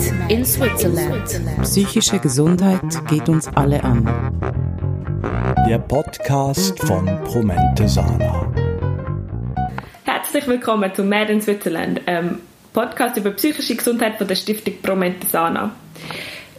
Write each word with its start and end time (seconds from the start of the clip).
Med 0.00 0.30
in 0.30 0.44
Switzerland. 0.46 1.42
Psychische 1.62 2.18
Gesundheit 2.18 2.80
geht 3.08 3.28
uns 3.28 3.48
alle 3.54 3.84
an. 3.84 4.08
Der 5.68 5.78
Podcast 5.78 6.78
von 6.86 7.06
Promente 7.24 7.86
Sana. 7.86 8.50
Herzlich 10.04 10.46
willkommen 10.46 10.90
zu 10.94 11.04
Mad 11.04 11.30
in 11.30 11.42
Switzerland, 11.42 12.00
einem 12.06 12.38
Podcast 12.72 13.18
über 13.18 13.30
psychische 13.32 13.76
Gesundheit 13.76 14.16
von 14.16 14.26
der 14.26 14.36
Stiftung 14.36 14.74
Promente 14.80 15.26
Sana. 15.26 15.72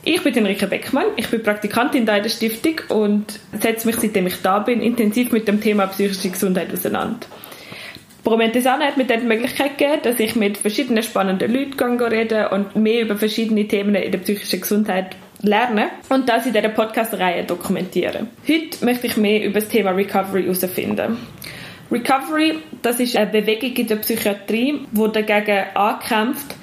Ich 0.04 0.22
bin 0.22 0.36
Enrique 0.36 0.68
Beckmann, 0.68 1.08
ich 1.16 1.28
bin 1.30 1.42
Praktikantin 1.42 2.06
da 2.06 2.18
in 2.18 2.24
der 2.24 2.30
Stiftung 2.30 2.76
und 2.90 3.40
setze 3.60 3.88
mich, 3.88 3.96
seitdem 3.96 4.28
ich 4.28 4.40
da 4.44 4.60
bin, 4.60 4.82
intensiv 4.82 5.32
mit 5.32 5.48
dem 5.48 5.60
Thema 5.60 5.88
psychische 5.88 6.30
Gesundheit 6.30 6.72
auseinander. 6.72 7.26
Promentesana 8.24 8.86
hat 8.86 8.98
mir 8.98 9.06
dann 9.06 9.22
die 9.22 9.28
Möglichkeit 9.28 9.78
gegeben, 9.78 10.02
dass 10.04 10.20
ich 10.20 10.36
mit 10.36 10.58
verschiedenen 10.58 11.02
spannenden 11.02 11.52
Leuten 11.52 12.00
rede 12.02 12.50
und 12.50 12.76
mehr 12.76 13.02
über 13.02 13.18
verschiedene 13.18 13.68
Themen 13.68 13.96
in 13.96 14.12
der 14.12 14.20
psychischen 14.20 14.62
Gesundheit 14.62 15.16
lerne 15.42 15.90
und 16.10 16.30
das 16.30 16.46
in 16.46 16.54
dieser 16.54 16.70
Podcast-Reihe 16.70 17.44
dokumentiere. 17.46 18.28
Heute 18.48 18.86
möchte 18.86 19.08
ich 19.08 19.18
mehr 19.18 19.44
über 19.44 19.60
das 19.60 19.70
Thema 19.70 19.92
Recovery 19.92 20.44
herausfinden. 20.44 21.18
Recovery, 21.92 22.60
das 22.84 23.00
ist 23.00 23.18
eine 23.18 23.32
Bewegung 23.32 23.74
in 23.74 23.88
der 23.88 23.96
Psychiatrie, 23.98 24.80
die 24.92 25.12
dagegen 25.12 25.66
ankämpft, 25.74 26.56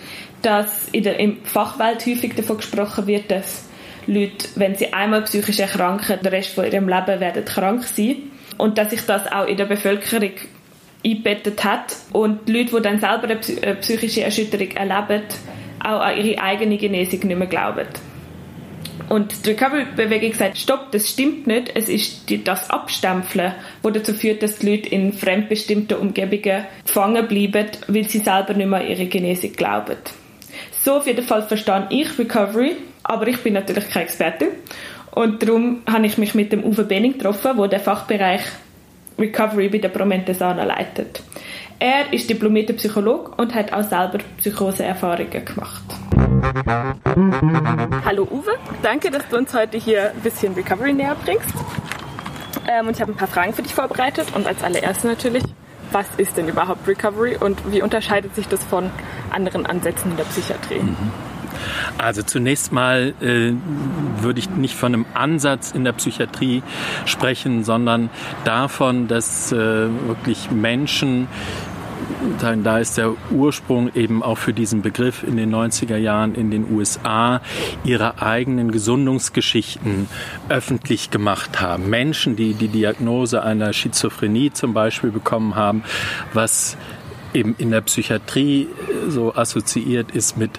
dass 0.43 0.89
in 0.93 1.03
der 1.03 1.17
Fachwelt 1.43 2.07
häufig 2.07 2.35
davon 2.35 2.59
gesprochen 2.59 3.07
wird, 3.07 3.31
dass 3.31 3.69
Leute, 4.07 4.49
wenn 4.55 4.75
sie 4.77 4.93
einmal 4.93 5.23
psychisch 5.23 5.59
erkranken, 5.59 6.19
den 6.23 6.29
Rest 6.29 6.55
von 6.55 6.65
ihrem 6.65 6.89
Leben 6.89 7.21
werden 7.21 7.45
krank 7.45 7.83
sein 7.85 8.17
und 8.57 8.79
dass 8.79 8.91
sich 8.91 9.03
das 9.03 9.31
auch 9.31 9.47
in 9.47 9.57
der 9.57 9.67
Bevölkerung 9.67 10.33
eingebettet 11.05 11.65
hat 11.65 11.97
und 12.13 12.49
die 12.49 12.53
Leute, 12.53 12.77
die 12.77 12.83
dann 12.83 12.99
selber 12.99 13.25
eine 13.25 13.75
psychische 13.77 14.23
Erschütterung 14.23 14.71
erleben, 14.73 15.23
auch 15.81 16.01
an 16.01 16.17
ihre 16.17 16.43
eigene 16.43 16.77
Genesung 16.77 17.21
nicht 17.27 17.39
mehr 17.39 17.47
glauben. 17.47 17.87
Und 19.09 19.47
die 19.47 19.51
Recovery-Bewegung 19.51 20.35
sagt, 20.35 20.59
stopp, 20.59 20.93
das 20.93 21.09
stimmt 21.09 21.47
nicht. 21.47 21.71
Es 21.75 21.89
ist 21.89 22.25
das 22.45 22.69
Abstempeln, 22.69 23.55
das 23.83 23.93
dazu 23.93 24.13
führt, 24.13 24.43
dass 24.43 24.59
die 24.59 24.71
Leute 24.71 24.89
in 24.91 25.13
fremdbestimmten 25.13 25.97
Umgebungen 25.97 26.67
gefangen 26.85 27.27
bleiben, 27.27 27.69
weil 27.87 28.05
sie 28.05 28.19
selber 28.19 28.53
nicht 28.53 28.69
mehr 28.69 28.81
an 28.81 28.87
ihre 28.87 29.07
Genesung 29.07 29.53
glauben. 29.53 29.97
So 30.73 30.97
auf 30.97 31.07
jeden 31.07 31.25
Fall 31.25 31.43
verstehe 31.43 31.87
ich 31.91 32.19
Recovery, 32.19 32.77
aber 33.03 33.29
ich 33.29 33.39
bin 33.39 33.55
natürlich 33.55 33.89
keine 33.89 34.05
Expertin. 34.05 34.49
Und 35.13 35.43
darum 35.43 35.83
habe 35.91 36.07
ich 36.07 36.19
mich 36.19 36.35
mit 36.35 36.53
dem 36.53 36.63
Uwe 36.65 36.85
Benning 36.85 37.15
getroffen, 37.15 37.57
der 37.57 37.69
den 37.69 37.81
Fachbereich 37.81 38.43
Recovery 39.19 39.69
bei 39.69 39.79
der 39.79 39.89
Promentesana 39.89 40.65
leitet. 40.65 41.23
Er 41.81 42.13
ist 42.13 42.29
diplomierter 42.29 42.73
Psychologe 42.75 43.33
und 43.37 43.55
hat 43.55 43.73
auch 43.73 43.83
selber 43.83 44.19
Psychoseerfahrungen 44.39 45.45
gemacht. 45.45 45.85
Hallo 48.05 48.27
Uwe, 48.31 48.53
danke, 48.83 49.11
dass 49.11 49.29
du 49.29 49.37
uns 49.37 49.55
heute 49.55 49.79
hier 49.79 50.11
ein 50.11 50.21
bisschen 50.21 50.55
Recovery 50.55 50.93
näher 50.93 51.17
bringst. 51.25 51.55
Ähm, 52.69 52.87
und 52.87 52.97
ich 52.97 53.01
habe 53.01 53.13
ein 53.13 53.17
paar 53.17 53.29
Fragen 53.29 53.53
für 53.53 53.63
dich 53.63 53.75
vorbereitet 53.75 54.29
und 54.35 54.47
als 54.47 54.63
allererstes 54.63 55.05
natürlich, 55.05 55.45
was 55.93 56.07
ist 56.17 56.37
denn 56.37 56.49
überhaupt 56.49 56.87
Recovery 56.87 57.37
und 57.37 57.73
wie 57.73 57.83
unterscheidet 57.83 58.35
sich 58.35 58.47
das 58.47 58.63
von 58.65 58.91
anderen 59.31 59.67
Ansätzen 59.67 60.11
in 60.11 60.17
der 60.17 60.25
Psychiatrie? 60.25 60.81
Mhm. 60.81 61.28
Also 61.99 62.23
zunächst 62.23 62.73
mal 62.73 63.15
äh, 63.21 63.53
würde 64.23 64.41
ich 64.41 64.51
nicht 64.51 64.75
von 64.75 64.95
einem 64.95 65.07
Ansatz 65.15 65.73
in 65.73 65.85
der 65.85 65.93
Psychiatrie 65.93 66.63
sprechen, 67.05 67.65
sondern 67.65 68.11
davon, 68.45 69.09
dass 69.09 69.53
äh, 69.53 69.57
wirklich 69.57 70.51
Menschen 70.51 71.29
da 72.63 72.79
ist 72.79 72.99
der 72.99 73.15
Ursprung 73.31 73.91
eben 73.95 74.23
auch 74.23 74.39
für 74.39 74.53
diesen 74.53 74.83
Begriff 74.83 75.23
in 75.23 75.37
den 75.37 75.55
90er 75.55 75.97
Jahren 75.97 76.35
in 76.35 76.51
den 76.51 76.71
USA, 76.71 77.41
ihre 77.85 78.23
eigenen 78.23 78.71
Gesundungsgeschichten 78.71 80.09
öffentlich 80.49 81.11
gemacht 81.11 81.61
haben. 81.61 81.91
Menschen, 81.91 82.37
die 82.37 82.55
die 82.55 82.69
Diagnose 82.69 83.43
einer 83.43 83.73
Schizophrenie 83.73 84.53
zum 84.53 84.75
Beispiel 84.75 85.11
bekommen 85.11 85.55
haben, 85.55 85.83
was 86.33 86.77
eben 87.35 87.55
in 87.59 87.71
der 87.71 87.83
Psychiatrie 87.83 88.63
äh, 88.63 89.11
so 89.11 89.35
assoziiert 89.35 90.11
ist 90.13 90.37
mit 90.39 90.59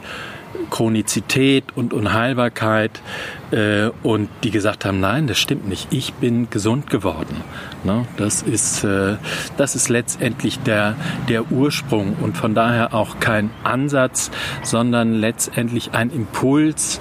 Chronizität 0.70 1.66
und 1.76 1.94
Unheilbarkeit 1.94 3.02
äh, 3.52 3.90
und 4.04 4.30
die 4.44 4.52
gesagt 4.52 4.86
haben, 4.86 5.00
nein, 5.00 5.28
das 5.28 5.38
stimmt 5.40 5.68
nicht, 5.68 5.88
ich 5.92 6.14
bin 6.14 6.50
gesund 6.50 6.90
geworden. 6.90 7.42
Ne? 7.84 8.06
Das, 8.18 8.42
ist, 8.42 8.84
äh, 8.84 9.18
das 9.58 9.76
ist 9.76 9.90
letztendlich 9.90 10.60
der, 10.60 10.96
der 11.28 11.52
Ursprung 11.52 12.16
und 12.22 12.38
von 12.38 12.54
daher 12.54 12.94
auch 12.94 13.20
kein 13.20 13.50
Ansatz, 13.64 14.32
sondern 14.64 15.14
letztendlich 15.14 15.92
ein 15.94 16.10
Impuls, 16.12 17.00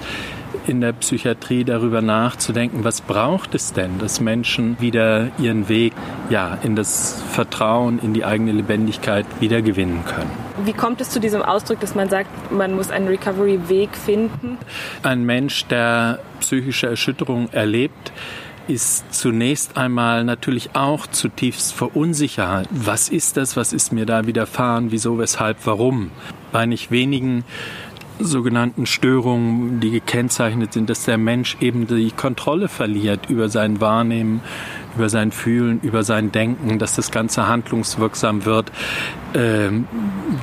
in 0.67 0.81
der 0.81 0.93
Psychiatrie 0.93 1.63
darüber 1.63 2.01
nachzudenken, 2.01 2.83
was 2.83 3.01
braucht 3.01 3.55
es 3.55 3.73
denn, 3.73 3.97
dass 3.99 4.19
Menschen 4.19 4.79
wieder 4.79 5.29
ihren 5.39 5.67
Weg 5.67 5.93
ja, 6.29 6.57
in 6.63 6.75
das 6.75 7.21
Vertrauen, 7.31 7.99
in 7.99 8.13
die 8.13 8.25
eigene 8.25 8.51
Lebendigkeit 8.51 9.25
wiedergewinnen 9.39 10.05
können. 10.05 10.48
Wie 10.65 10.73
kommt 10.73 11.01
es 11.01 11.09
zu 11.09 11.19
diesem 11.19 11.41
Ausdruck, 11.41 11.79
dass 11.79 11.95
man 11.95 12.09
sagt, 12.09 12.51
man 12.51 12.73
muss 12.73 12.91
einen 12.91 13.07
Recovery-Weg 13.07 13.95
finden? 13.95 14.57
Ein 15.03 15.23
Mensch, 15.25 15.65
der 15.65 16.19
psychische 16.39 16.87
Erschütterung 16.87 17.49
erlebt, 17.51 18.11
ist 18.67 19.13
zunächst 19.13 19.77
einmal 19.77 20.23
natürlich 20.23 20.75
auch 20.75 21.07
zutiefst 21.07 21.73
verunsichert. 21.73 22.67
Was 22.69 23.09
ist 23.09 23.37
das? 23.37 23.57
Was 23.57 23.73
ist 23.73 23.91
mir 23.91 24.05
da 24.05 24.27
widerfahren? 24.27 24.91
Wieso, 24.91 25.17
weshalb, 25.17 25.57
warum? 25.65 26.11
Bei 26.51 26.65
nicht 26.65 26.91
wenigen 26.91 27.43
sogenannten 28.19 28.85
Störungen, 28.85 29.79
die 29.79 29.91
gekennzeichnet 29.91 30.73
sind, 30.73 30.89
dass 30.89 31.05
der 31.05 31.17
Mensch 31.17 31.57
eben 31.61 31.87
die 31.87 32.11
Kontrolle 32.11 32.67
verliert 32.67 33.29
über 33.29 33.49
sein 33.49 33.81
Wahrnehmen, 33.81 34.41
über 34.99 35.07
sein 35.07 35.31
Fühlen, 35.31 35.79
über 35.81 36.03
sein 36.03 36.33
Denken, 36.33 36.77
dass 36.77 36.95
das 36.95 37.09
Ganze 37.09 37.47
handlungswirksam 37.47 38.43
wird. 38.43 38.69
Ähm, 39.33 39.87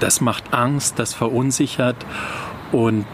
das 0.00 0.22
macht 0.22 0.54
Angst, 0.54 0.98
das 0.98 1.12
verunsichert 1.12 1.96
und 2.72 3.06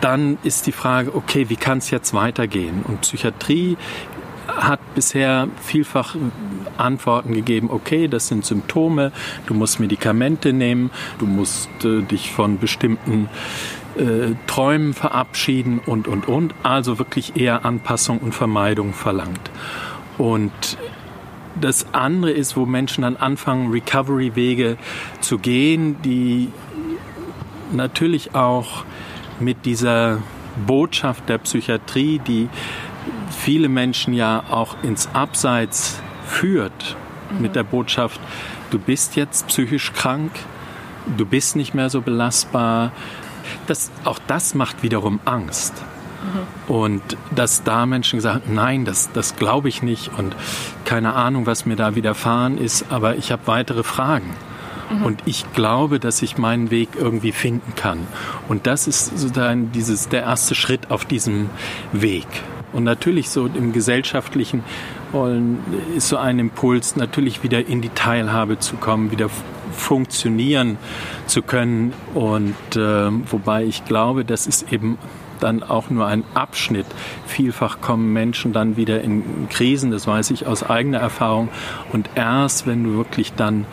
dann 0.00 0.38
ist 0.42 0.66
die 0.66 0.72
Frage, 0.72 1.14
okay, 1.14 1.50
wie 1.50 1.56
kann 1.56 1.78
es 1.78 1.90
jetzt 1.90 2.14
weitergehen? 2.14 2.82
Und 2.86 3.02
Psychiatrie 3.02 3.76
hat 4.48 4.80
bisher 4.94 5.48
vielfach 5.62 6.16
Antworten 6.78 7.34
gegeben, 7.34 7.68
okay, 7.70 8.08
das 8.08 8.28
sind 8.28 8.44
Symptome, 8.44 9.12
du 9.46 9.54
musst 9.54 9.78
Medikamente 9.78 10.52
nehmen, 10.54 10.90
du 11.18 11.26
musst 11.26 11.68
äh, 11.84 12.00
dich 12.00 12.32
von 12.32 12.58
bestimmten 12.58 13.28
äh, 13.96 14.34
Träumen 14.46 14.94
verabschieden 14.94 15.80
und, 15.84 16.08
und, 16.08 16.28
und. 16.28 16.54
Also 16.62 16.98
wirklich 16.98 17.36
eher 17.36 17.64
Anpassung 17.64 18.18
und 18.18 18.34
Vermeidung 18.34 18.94
verlangt. 18.94 19.50
Und 20.20 20.76
das 21.58 21.94
andere 21.94 22.30
ist, 22.30 22.54
wo 22.54 22.66
Menschen 22.66 23.02
dann 23.02 23.16
anfangen, 23.16 23.70
Recovery-Wege 23.70 24.76
zu 25.22 25.38
gehen, 25.38 25.96
die 26.02 26.52
natürlich 27.72 28.34
auch 28.34 28.84
mit 29.38 29.64
dieser 29.64 30.18
Botschaft 30.66 31.26
der 31.30 31.38
Psychiatrie, 31.38 32.18
die 32.18 32.50
viele 33.30 33.70
Menschen 33.70 34.12
ja 34.12 34.44
auch 34.50 34.76
ins 34.82 35.08
Abseits 35.14 35.98
führt 36.26 36.96
mhm. 37.30 37.40
mit 37.40 37.56
der 37.56 37.62
Botschaft, 37.62 38.20
du 38.70 38.78
bist 38.78 39.16
jetzt 39.16 39.46
psychisch 39.46 39.94
krank, 39.94 40.32
du 41.16 41.24
bist 41.24 41.56
nicht 41.56 41.72
mehr 41.72 41.88
so 41.88 42.02
belastbar. 42.02 42.92
Das, 43.66 43.90
auch 44.04 44.18
das 44.26 44.54
macht 44.54 44.82
wiederum 44.82 45.18
Angst. 45.24 45.82
Mhm. 46.22 46.74
Und 46.74 47.02
dass 47.34 47.62
da 47.62 47.86
Menschen 47.86 48.18
gesagt 48.18 48.46
haben, 48.46 48.54
nein, 48.54 48.84
das, 48.84 49.10
das 49.12 49.36
glaube 49.36 49.68
ich 49.68 49.82
nicht 49.82 50.10
und 50.16 50.36
keine 50.84 51.14
Ahnung, 51.14 51.46
was 51.46 51.66
mir 51.66 51.76
da 51.76 51.94
widerfahren 51.94 52.58
ist, 52.58 52.86
aber 52.90 53.16
ich 53.16 53.32
habe 53.32 53.42
weitere 53.46 53.82
Fragen. 53.82 54.34
Mhm. 54.90 55.02
Und 55.04 55.22
ich 55.24 55.50
glaube, 55.52 55.98
dass 56.00 56.22
ich 56.22 56.38
meinen 56.38 56.70
Weg 56.70 56.90
irgendwie 56.96 57.32
finden 57.32 57.74
kann. 57.74 58.06
Und 58.48 58.66
das 58.66 58.86
ist 58.86 59.18
sozusagen 59.18 59.72
dieses, 59.72 60.08
der 60.08 60.22
erste 60.22 60.54
Schritt 60.54 60.90
auf 60.90 61.04
diesem 61.04 61.50
Weg. 61.92 62.26
Und 62.72 62.84
natürlich 62.84 63.30
so 63.30 63.46
im 63.46 63.72
gesellschaftlichen 63.72 64.62
wollen 65.12 65.58
ist 65.96 66.08
so 66.08 66.16
ein 66.16 66.38
Impuls, 66.38 66.94
natürlich 66.94 67.42
wieder 67.42 67.66
in 67.66 67.80
die 67.80 67.88
Teilhabe 67.88 68.60
zu 68.60 68.76
kommen, 68.76 69.10
wieder 69.10 69.28
funktionieren 69.72 70.78
zu 71.26 71.42
können. 71.42 71.92
Und 72.14 72.54
äh, 72.76 73.10
wobei 73.30 73.64
ich 73.64 73.84
glaube, 73.84 74.24
das 74.24 74.46
ist 74.46 74.72
eben 74.72 74.98
dann 75.40 75.62
auch 75.62 75.90
nur 75.90 76.06
ein 76.06 76.24
Abschnitt. 76.34 76.86
Vielfach 77.26 77.80
kommen 77.80 78.12
Menschen 78.12 78.52
dann 78.52 78.76
wieder 78.76 79.00
in 79.02 79.48
Krisen, 79.48 79.90
das 79.90 80.06
weiß 80.06 80.30
ich 80.30 80.46
aus 80.46 80.62
eigener 80.62 80.98
Erfahrung. 80.98 81.48
Und 81.92 82.10
erst 82.14 82.66
wenn 82.66 82.84
du 82.84 82.94
wirklich 82.94 83.32
dann 83.34 83.66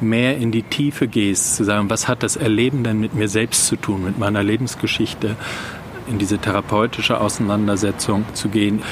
mehr 0.00 0.36
in 0.36 0.50
die 0.50 0.62
Tiefe 0.62 1.08
gehst, 1.08 1.56
zu 1.56 1.64
sagen, 1.64 1.88
was 1.88 2.08
hat 2.08 2.22
das 2.22 2.36
Erleben 2.36 2.82
denn 2.84 3.00
mit 3.00 3.14
mir 3.14 3.28
selbst 3.28 3.66
zu 3.66 3.76
tun, 3.76 4.04
mit 4.04 4.18
meiner 4.18 4.42
Lebensgeschichte, 4.42 5.36
in 6.08 6.18
diese 6.18 6.38
therapeutische 6.38 7.20
Auseinandersetzung 7.20 8.24
zu 8.34 8.48
gehen, 8.48 8.82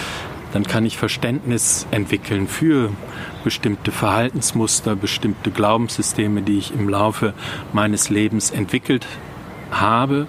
dann 0.53 0.65
kann 0.65 0.85
ich 0.85 0.97
Verständnis 0.97 1.87
entwickeln 1.91 2.49
für 2.49 2.91
bestimmte 3.45 3.93
Verhaltensmuster, 3.93 4.97
bestimmte 4.97 5.51
Glaubenssysteme, 5.51 6.43
die 6.43 6.59
ich 6.59 6.73
im 6.73 6.89
Laufe 6.89 7.35
meines 7.73 8.11
Lebens 8.11 8.51
entwickelt 8.51 9.07
habe 9.71 10.27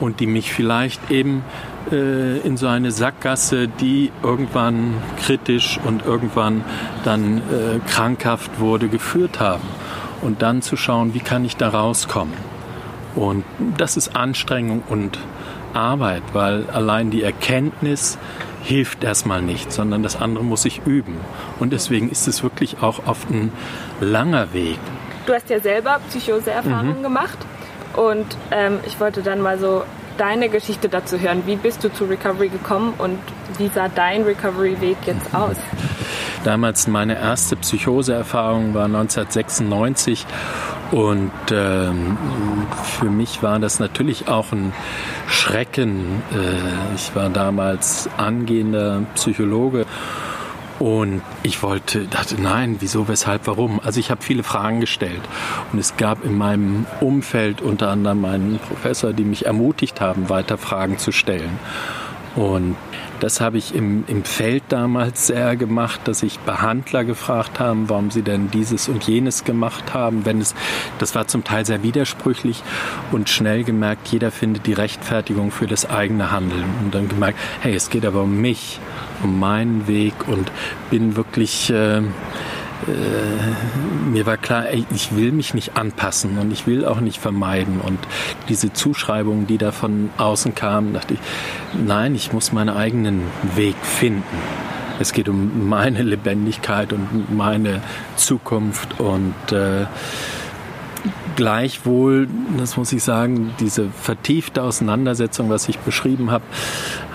und 0.00 0.20
die 0.20 0.26
mich 0.26 0.52
vielleicht 0.52 1.10
eben 1.10 1.44
äh, 1.90 2.38
in 2.38 2.56
so 2.56 2.66
eine 2.66 2.90
Sackgasse, 2.90 3.68
die 3.68 4.12
irgendwann 4.22 4.94
kritisch 5.24 5.78
und 5.84 6.04
irgendwann 6.04 6.64
dann 7.04 7.38
äh, 7.38 7.78
krankhaft 7.88 8.60
wurde, 8.60 8.88
geführt 8.88 9.40
haben. 9.40 9.64
Und 10.22 10.42
dann 10.42 10.60
zu 10.60 10.76
schauen, 10.76 11.14
wie 11.14 11.20
kann 11.20 11.44
ich 11.44 11.56
da 11.56 11.70
rauskommen. 11.70 12.34
Und 13.14 13.44
das 13.78 13.96
ist 13.96 14.14
Anstrengung 14.14 14.82
und 14.88 15.18
Arbeit, 15.72 16.22
weil 16.32 16.68
allein 16.70 17.10
die 17.10 17.22
Erkenntnis 17.22 18.18
hilft 18.62 19.02
erstmal 19.02 19.40
nicht, 19.40 19.72
sondern 19.72 20.02
das 20.02 20.20
andere 20.20 20.44
muss 20.44 20.64
ich 20.64 20.82
üben. 20.84 21.16
Und 21.58 21.72
deswegen 21.72 22.10
ist 22.10 22.28
es 22.28 22.42
wirklich 22.42 22.82
auch 22.82 23.06
oft 23.06 23.30
ein 23.30 23.52
langer 24.00 24.52
Weg. 24.52 24.78
Du 25.26 25.32
hast 25.32 25.48
ja 25.48 25.60
selber 25.60 26.00
Psychoseerfahrungen 26.08 26.98
mhm. 26.98 27.02
gemacht 27.02 27.38
und 27.96 28.26
ähm, 28.50 28.80
ich 28.86 29.00
wollte 29.00 29.22
dann 29.22 29.40
mal 29.40 29.58
so 29.58 29.84
deine 30.16 30.48
Geschichte 30.48 30.88
dazu 30.88 31.18
hören. 31.18 31.42
Wie 31.46 31.56
bist 31.56 31.82
du 31.82 31.92
zu 31.92 32.04
Recovery 32.04 32.48
gekommen 32.48 32.94
und 32.98 33.18
wie 33.58 33.68
sah 33.68 33.88
dein 33.88 34.22
Recovery-Weg 34.22 34.98
jetzt 35.06 35.34
aus? 35.34 35.56
Damals 36.44 36.86
meine 36.86 37.18
erste 37.18 37.56
Psychoseerfahrung 37.56 38.74
war 38.74 38.84
1996 38.84 40.26
und 40.90 41.30
ähm, 41.52 42.16
für 42.84 43.10
mich 43.10 43.42
war 43.42 43.58
das 43.58 43.78
natürlich 43.78 44.28
auch 44.28 44.52
ein 44.52 44.72
Schrecken. 45.28 46.22
Äh, 46.32 46.94
ich 46.94 47.14
war 47.14 47.30
damals 47.30 48.08
angehender 48.16 49.02
Psychologe 49.14 49.86
und 50.80 51.20
ich 51.42 51.62
wollte, 51.62 52.06
dachte, 52.06 52.40
nein, 52.40 52.76
wieso, 52.80 53.06
weshalb, 53.06 53.46
warum? 53.46 53.80
Also 53.80 54.00
ich 54.00 54.10
habe 54.10 54.22
viele 54.22 54.42
Fragen 54.42 54.80
gestellt. 54.80 55.20
Und 55.72 55.78
es 55.78 55.98
gab 55.98 56.24
in 56.24 56.38
meinem 56.38 56.86
Umfeld 57.00 57.60
unter 57.60 57.90
anderem 57.90 58.24
einen 58.24 58.58
Professor, 58.58 59.12
die 59.12 59.24
mich 59.24 59.44
ermutigt 59.44 60.00
haben, 60.00 60.30
weiter 60.30 60.56
Fragen 60.56 60.96
zu 60.96 61.12
stellen. 61.12 61.58
Und 62.36 62.76
das 63.18 63.40
habe 63.40 63.58
ich 63.58 63.74
im, 63.74 64.04
im 64.06 64.24
Feld 64.24 64.62
damals 64.68 65.26
sehr 65.26 65.56
gemacht, 65.56 66.00
dass 66.04 66.22
ich 66.22 66.38
Behandler 66.40 67.04
gefragt 67.04 67.58
haben, 67.58 67.88
warum 67.88 68.10
sie 68.10 68.22
denn 68.22 68.50
dieses 68.50 68.88
und 68.88 69.04
jenes 69.04 69.44
gemacht 69.44 69.94
haben. 69.94 70.24
Wenn 70.24 70.40
es, 70.40 70.54
das 70.98 71.14
war 71.14 71.26
zum 71.26 71.44
Teil 71.44 71.66
sehr 71.66 71.82
widersprüchlich 71.82 72.62
und 73.10 73.28
schnell 73.28 73.64
gemerkt, 73.64 74.08
jeder 74.08 74.30
findet 74.30 74.66
die 74.66 74.72
Rechtfertigung 74.72 75.50
für 75.50 75.66
das 75.66 75.88
eigene 75.88 76.30
Handeln. 76.30 76.64
Und 76.84 76.94
dann 76.94 77.08
gemerkt, 77.08 77.38
hey, 77.60 77.74
es 77.74 77.90
geht 77.90 78.06
aber 78.06 78.22
um 78.22 78.40
mich 78.40 78.78
um 79.22 79.38
meinen 79.38 79.86
Weg 79.86 80.28
und 80.28 80.50
bin 80.90 81.16
wirklich, 81.16 81.70
äh, 81.70 82.02
äh, 82.88 84.08
mir 84.10 84.26
war 84.26 84.36
klar, 84.36 84.64
ich 84.72 85.14
will 85.14 85.32
mich 85.32 85.54
nicht 85.54 85.76
anpassen 85.76 86.38
und 86.38 86.50
ich 86.50 86.66
will 86.66 86.84
auch 86.84 87.00
nicht 87.00 87.20
vermeiden. 87.20 87.80
Und 87.80 87.98
diese 88.48 88.72
Zuschreibungen, 88.72 89.46
die 89.46 89.58
da 89.58 89.72
von 89.72 90.10
außen 90.18 90.54
kamen, 90.54 90.94
dachte 90.94 91.14
ich, 91.14 91.20
nein, 91.74 92.14
ich 92.14 92.32
muss 92.32 92.52
meinen 92.52 92.70
eigenen 92.70 93.22
Weg 93.54 93.76
finden. 93.82 94.38
Es 94.98 95.12
geht 95.12 95.28
um 95.28 95.68
meine 95.68 96.02
Lebendigkeit 96.02 96.92
und 96.92 97.34
meine 97.34 97.80
Zukunft 98.16 99.00
und 99.00 99.34
äh, 99.50 99.86
Gleichwohl, 101.40 102.28
das 102.58 102.76
muss 102.76 102.92
ich 102.92 103.02
sagen, 103.02 103.54
diese 103.60 103.88
vertiefte 103.88 104.62
Auseinandersetzung, 104.62 105.48
was 105.48 105.70
ich 105.70 105.78
beschrieben 105.78 106.30
habe, 106.30 106.44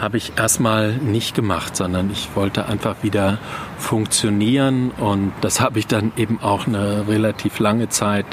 habe 0.01 0.17
ich 0.17 0.33
erstmal 0.35 0.93
nicht 0.93 1.35
gemacht, 1.35 1.75
sondern 1.75 2.09
ich 2.09 2.29
wollte 2.33 2.65
einfach 2.65 2.95
wieder 3.03 3.37
funktionieren 3.77 4.89
und 4.89 5.31
das 5.41 5.61
habe 5.61 5.77
ich 5.77 5.85
dann 5.85 6.11
eben 6.17 6.39
auch 6.41 6.65
eine 6.65 7.07
relativ 7.07 7.59
lange 7.59 7.89
Zeit 7.89 8.25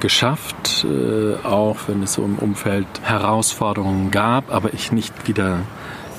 geschafft, 0.00 0.86
äh, 0.88 1.34
auch 1.46 1.76
wenn 1.88 2.02
es 2.04 2.14
so 2.14 2.24
im 2.24 2.38
Umfeld 2.38 2.86
Herausforderungen 3.02 4.10
gab, 4.10 4.50
aber 4.50 4.72
ich 4.72 4.92
nicht 4.92 5.28
wieder 5.28 5.58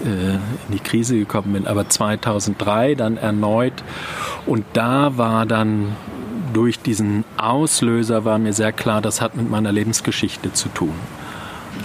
äh, 0.06 0.36
in 0.36 0.72
die 0.72 0.82
Krise 0.82 1.18
gekommen 1.18 1.54
bin. 1.54 1.66
Aber 1.66 1.90
2003 1.90 2.94
dann 2.94 3.18
erneut 3.18 3.84
und 4.46 4.66
da 4.74 5.18
war 5.18 5.48
dann 5.48 5.96
durch 6.54 6.80
diesen 6.80 7.24
Auslöser 7.38 8.26
war 8.26 8.38
mir 8.40 8.54
sehr 8.54 8.72
klar, 8.72 9.02
das 9.02 9.22
hat 9.22 9.36
mit 9.36 9.50
meiner 9.50 9.72
Lebensgeschichte 9.72 10.54
zu 10.54 10.70
tun. 10.70 10.94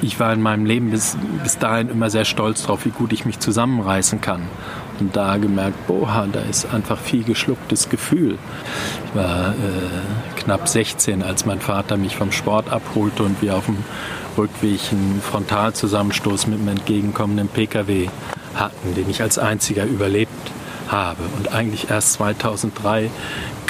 Ich 0.03 0.19
war 0.19 0.33
in 0.33 0.43
meinem 0.43 0.67
Leben 0.67 0.91
bis, 0.91 1.17
bis 1.43 1.59
dahin 1.59 1.89
immer 1.89 2.11
sehr 2.11 2.25
stolz 2.25 2.63
darauf, 2.63 2.85
wie 2.85 2.91
gut 2.91 3.13
ich 3.13 3.25
mich 3.25 3.39
zusammenreißen 3.39 4.21
kann. 4.21 4.43
Und 5.01 5.17
da 5.17 5.37
gemerkt, 5.37 5.87
boah, 5.87 6.29
da 6.31 6.41
ist 6.41 6.73
einfach 6.73 6.99
viel 6.99 7.25
geschlucktes 7.25 7.89
Gefühl. 7.89 8.39
Ich 9.07 9.15
war 9.17 9.51
äh, 9.51 10.41
knapp 10.41 10.69
16, 10.69 11.23
als 11.23 11.47
mein 11.47 11.61
Vater 11.61 11.97
mich 11.97 12.17
vom 12.17 12.33
Sport 12.33 12.71
abholte 12.71 13.23
und 13.23 13.41
wir 13.43 13.57
auf 13.57 13.67
dem 13.67 13.79
Rückweg 14.37 14.81
einen 14.93 15.21
Frontalzusammenstoß 15.23 16.47
mit 16.49 16.61
einem 16.61 16.69
entgegenkommenden 16.69 17.49
Pkw 17.49 18.09
hatten, 18.55 18.95
den 18.95 19.09
ich 19.11 19.23
als 19.23 19.39
einziger 19.39 19.85
überlebt 19.85 20.31
habe. 20.89 21.23
Und 21.39 21.53
eigentlich 21.53 21.91
erst 21.91 22.15
2003 22.15 23.11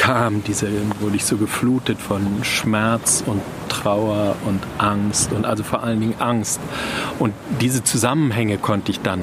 kam, 0.04 0.44
diese, 0.44 0.68
wurde 1.00 1.16
ich 1.16 1.24
so 1.24 1.38
geflutet 1.38 1.98
von 1.98 2.44
Schmerz 2.44 3.24
und 3.26 3.40
Trauer 3.70 4.36
und 4.44 4.60
Angst 4.76 5.32
und 5.32 5.46
also 5.46 5.62
vor 5.64 5.82
allen 5.82 5.98
Dingen 5.98 6.14
Angst. 6.18 6.60
Und 7.18 7.32
diese 7.62 7.82
Zusammenhänge 7.84 8.58
konnte 8.58 8.90
ich 8.92 9.00
dann 9.00 9.22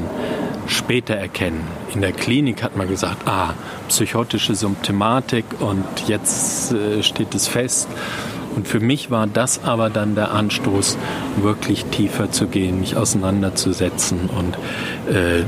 später 0.66 1.14
erkennen. 1.14 1.68
In 1.94 2.02
der 2.02 2.14
Klinik 2.14 2.64
hat 2.64 2.78
man 2.78 2.88
gesagt, 2.88 3.28
ah, 3.28 3.54
psychotische 3.90 4.56
Symptomatik 4.56 5.46
und 5.60 5.86
jetzt 6.08 6.72
äh, 6.72 7.04
steht 7.04 7.36
es 7.36 7.48
fest. 7.48 7.88
Und 8.56 8.68
für 8.68 8.80
mich 8.80 9.12
war 9.12 9.28
das 9.28 9.64
aber 9.64 9.92
dann 9.92 10.16
der 10.16 10.32
Anstoß, 10.32 10.98
wirklich 11.44 11.86
tiefer 11.86 12.32
zu 12.32 12.48
gehen, 12.48 12.80
mich 12.80 12.98
auseinanderzusetzen 12.98 14.32
und 14.32 14.58
äh, 15.14 15.44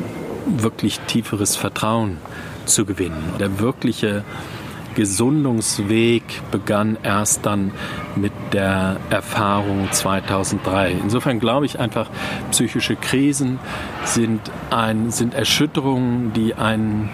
wirklich 0.45 0.99
tieferes 1.07 1.55
Vertrauen 1.55 2.17
zu 2.65 2.85
gewinnen. 2.85 3.33
Der 3.39 3.59
wirkliche 3.59 4.23
Gesundungsweg 4.95 6.23
begann 6.51 6.97
erst 7.03 7.45
dann 7.45 7.71
mit 8.15 8.31
der 8.51 8.97
Erfahrung 9.09 9.91
2003. 9.91 10.91
Insofern 10.91 11.39
glaube 11.39 11.65
ich 11.65 11.79
einfach, 11.79 12.09
psychische 12.51 12.95
Krisen 12.95 13.59
sind, 14.05 14.41
ein, 14.69 15.11
sind 15.11 15.33
Erschütterungen, 15.33 16.33
die 16.33 16.55
einen, 16.55 17.09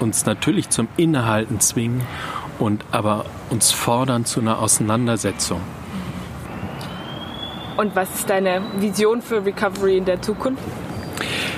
uns 0.00 0.26
natürlich 0.26 0.68
zum 0.70 0.88
Innehalten 0.96 1.60
zwingen 1.60 2.02
und 2.58 2.84
aber 2.90 3.24
uns 3.50 3.72
fordern 3.72 4.24
zu 4.24 4.40
einer 4.40 4.60
Auseinandersetzung. 4.60 5.60
Und 7.76 7.94
was 7.94 8.14
ist 8.14 8.30
deine 8.30 8.62
Vision 8.78 9.20
für 9.20 9.44
Recovery 9.44 9.98
in 9.98 10.06
der 10.06 10.22
Zukunft? 10.22 10.62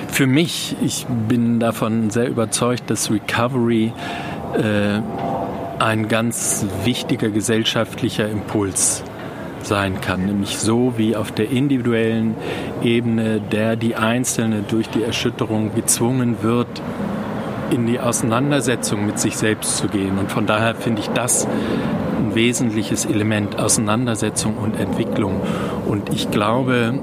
Für 0.08 0.26
mich, 0.26 0.76
ich 0.82 1.06
bin 1.06 1.60
davon 1.60 2.10
sehr 2.10 2.28
überzeugt, 2.28 2.90
dass 2.90 3.10
Recovery 3.10 3.92
äh, 4.54 5.00
ein 5.78 6.08
ganz 6.08 6.66
wichtiger 6.84 7.30
gesellschaftlicher 7.30 8.28
Impuls 8.28 9.02
sein 9.62 10.00
kann, 10.00 10.26
nämlich 10.26 10.58
so 10.58 10.94
wie 10.96 11.16
auf 11.16 11.32
der 11.32 11.50
individuellen 11.50 12.34
Ebene, 12.82 13.40
der 13.40 13.76
die 13.76 13.96
Einzelne 13.96 14.62
durch 14.66 14.88
die 14.88 15.02
Erschütterung 15.02 15.74
gezwungen 15.74 16.42
wird, 16.42 16.68
in 17.70 17.86
die 17.86 18.00
Auseinandersetzung 18.00 19.04
mit 19.04 19.18
sich 19.18 19.36
selbst 19.36 19.76
zu 19.76 19.88
gehen. 19.88 20.18
Und 20.18 20.30
von 20.30 20.46
daher 20.46 20.74
finde 20.74 21.02
ich 21.02 21.08
das 21.08 21.46
ein 22.18 22.34
wesentliches 22.34 23.04
Element, 23.04 23.58
Auseinandersetzung 23.58 24.56
und 24.56 24.78
Entwicklung. 24.78 25.40
Und 25.86 26.12
ich 26.12 26.30
glaube, 26.30 26.98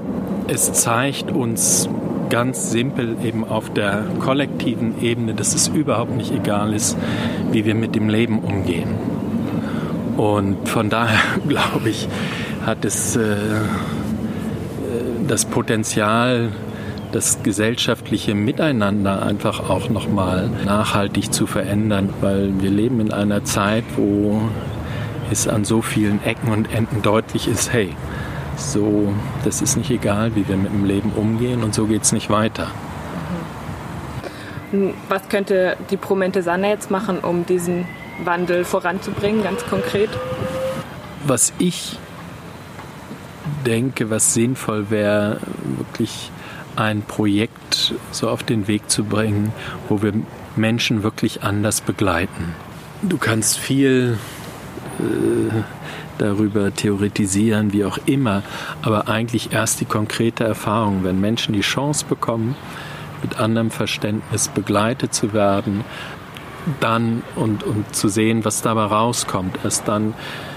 es 0.48 0.72
zeigt 0.72 1.30
uns 1.30 1.88
ganz 2.28 2.70
simpel 2.70 3.16
eben 3.22 3.44
auf 3.44 3.72
der 3.72 4.04
kollektiven 4.20 5.02
Ebene, 5.02 5.34
dass 5.34 5.54
es 5.54 5.68
überhaupt 5.68 6.16
nicht 6.16 6.32
egal 6.32 6.74
ist, 6.74 6.96
wie 7.52 7.64
wir 7.64 7.74
mit 7.74 7.94
dem 7.94 8.08
Leben 8.08 8.40
umgehen. 8.40 8.88
Und 10.16 10.68
von 10.68 10.90
daher 10.90 11.18
glaube 11.48 11.90
ich, 11.90 12.08
hat 12.64 12.84
es 12.84 13.16
äh, 13.16 13.36
das 15.26 15.44
Potenzial, 15.44 16.50
das 17.12 17.42
gesellschaftliche 17.42 18.34
Miteinander 18.34 19.22
einfach 19.22 19.70
auch 19.70 19.88
nochmal 19.88 20.50
nachhaltig 20.64 21.32
zu 21.32 21.46
verändern, 21.46 22.10
weil 22.20 22.52
wir 22.60 22.70
leben 22.70 23.00
in 23.00 23.12
einer 23.12 23.44
Zeit, 23.44 23.84
wo 23.96 24.42
es 25.30 25.48
an 25.48 25.64
so 25.64 25.82
vielen 25.82 26.22
Ecken 26.24 26.50
und 26.50 26.72
Enden 26.72 27.02
deutlich 27.02 27.48
ist, 27.48 27.72
hey, 27.72 27.94
so, 28.56 29.12
das 29.44 29.62
ist 29.62 29.76
nicht 29.76 29.90
egal, 29.90 30.34
wie 30.34 30.46
wir 30.48 30.56
mit 30.56 30.72
dem 30.72 30.84
Leben 30.84 31.12
umgehen 31.12 31.62
und 31.62 31.74
so 31.74 31.86
geht 31.86 32.02
es 32.02 32.12
nicht 32.12 32.30
weiter. 32.30 32.70
Mhm. 34.72 34.94
Was 35.08 35.28
könnte 35.28 35.76
die 35.90 35.96
Promente 35.96 36.42
Sanne 36.42 36.68
jetzt 36.68 36.90
machen, 36.90 37.18
um 37.18 37.46
diesen 37.46 37.86
Wandel 38.24 38.64
voranzubringen, 38.64 39.42
ganz 39.42 39.64
konkret? 39.66 40.10
Was 41.24 41.52
ich 41.58 41.98
denke, 43.64 44.10
was 44.10 44.34
sinnvoll 44.34 44.90
wäre, 44.90 45.40
wirklich 45.76 46.30
ein 46.76 47.02
Projekt 47.02 47.94
so 48.10 48.28
auf 48.28 48.42
den 48.42 48.68
Weg 48.68 48.90
zu 48.90 49.04
bringen, 49.04 49.52
wo 49.88 50.02
wir 50.02 50.12
Menschen 50.56 51.02
wirklich 51.02 51.42
anders 51.42 51.80
begleiten. 51.80 52.54
Du 53.02 53.18
kannst 53.18 53.58
viel 53.58 54.18
darüber 56.18 56.74
theoretisieren, 56.74 57.72
wie 57.72 57.84
auch 57.84 57.98
immer, 58.06 58.42
aber 58.82 59.08
eigentlich 59.08 59.52
erst 59.52 59.80
die 59.80 59.84
konkrete 59.84 60.44
Erfahrung, 60.44 61.04
wenn 61.04 61.20
Menschen 61.20 61.52
die 61.52 61.60
Chance 61.60 62.04
bekommen, 62.08 62.56
mit 63.22 63.38
anderem 63.38 63.70
Verständnis 63.70 64.48
begleitet 64.48 65.14
zu 65.14 65.32
werden, 65.32 65.84
dann 66.80 67.22
und, 67.36 67.62
und 67.62 67.94
zu 67.94 68.08
sehen, 68.08 68.44
was 68.44 68.62
dabei 68.62 68.84
rauskommt, 68.84 69.58
erst 69.64 69.86
dann 69.88 70.14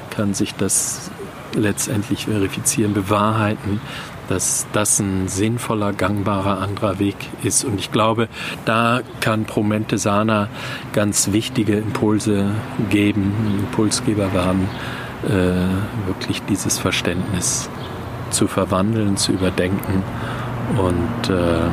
kann 0.10 0.34
sich 0.34 0.56
das 0.56 1.12
letztendlich 1.54 2.26
verifizieren, 2.26 2.94
bewahrheiten, 2.94 3.82
dass 4.30 4.68
das 4.74 5.00
ein 5.00 5.28
sinnvoller, 5.28 5.92
gangbarer 5.92 6.60
anderer 6.60 7.00
Weg 7.00 7.16
ist. 7.44 7.64
Und 7.64 7.80
ich 7.80 7.92
glaube, 7.92 8.28
da 8.66 9.02
kann 9.22 9.46
Promente 9.46 9.98
Sana 9.98 10.50
ganz 10.94 11.32
wichtige 11.32 11.76
Impulse 11.78 12.52
geben, 12.90 13.34
Impulsgeber 13.60 14.32
werden, 14.34 14.70
äh, 15.28 16.08
wirklich 16.08 16.44
dieses 16.44 16.78
Verständnis 16.78 17.70
zu 18.30 18.48
verwandeln, 18.48 19.18
zu 19.18 19.32
überdenken 19.32 20.04
und 20.78 21.30
äh, 21.30 21.70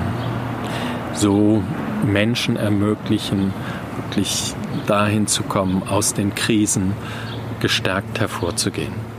so 1.13 1.63
Menschen 2.05 2.57
ermöglichen, 2.57 3.53
wirklich 3.97 4.55
dahin 4.87 5.27
zu 5.27 5.43
kommen, 5.43 5.83
aus 5.89 6.15
den 6.15 6.35
Krisen 6.35 6.93
gestärkt 7.61 8.21
hervorzugehen. 8.21 9.16